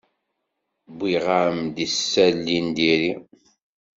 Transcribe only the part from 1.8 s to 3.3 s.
isali n diri.